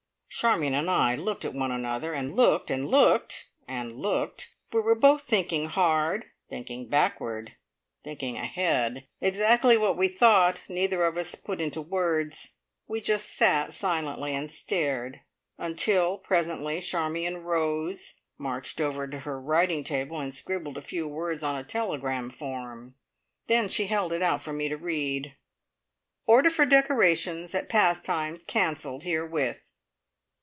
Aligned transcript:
Charmion 0.33 0.73
and 0.73 0.89
I 0.89 1.13
looked 1.13 1.43
at 1.43 1.53
one 1.53 1.71
another, 1.71 2.13
and 2.13 2.33
looked, 2.33 2.71
and 2.71 2.85
looked, 2.85 3.49
and 3.67 3.95
looked. 3.97 4.55
We 4.71 4.79
were 4.79 4.95
both 4.95 5.23
thinking 5.23 5.67
hard 5.67 6.31
thinking 6.49 6.87
backward, 6.87 7.57
thinking 8.01 8.37
ahead. 8.37 9.07
Exactly 9.19 9.77
what 9.77 9.97
we 9.97 10.07
thought 10.07 10.63
neither 10.69 11.05
of 11.05 11.17
us 11.17 11.35
put 11.35 11.59
into 11.59 11.81
words; 11.81 12.53
we 12.87 13.01
just 13.01 13.29
sat 13.35 13.73
silently 13.73 14.33
and 14.33 14.49
stared, 14.49 15.19
until 15.57 16.17
presently 16.17 16.79
Charmion 16.79 17.43
rose, 17.43 18.21
marched 18.37 18.79
over 18.79 19.07
to 19.07 19.19
her 19.19 19.39
writing 19.39 19.83
table, 19.83 20.19
and 20.21 20.33
scribbled 20.33 20.77
a 20.77 20.81
few 20.81 21.07
words 21.09 21.43
on 21.43 21.55
a 21.57 21.63
telegram 21.63 22.29
form. 22.31 22.95
Then 23.47 23.67
she 23.67 23.87
held 23.87 24.11
it 24.13 24.23
out 24.23 24.41
for 24.41 24.53
me 24.53 24.69
to 24.69 24.77
read: 24.77 25.35
"Order 26.25 26.49
for 26.49 26.65
decorations 26.65 27.53
at 27.53 27.69
Pastimes 27.69 28.45
cancelled 28.45 29.03
herewith." 29.03 29.59